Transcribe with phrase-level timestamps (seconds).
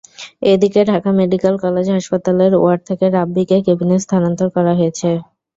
[0.51, 5.09] এদিকে, Dhaka medical college হাসপাতালের ward থেকে রাব্বীকে কেবিনে স্থানান্তর করা হয়েছে।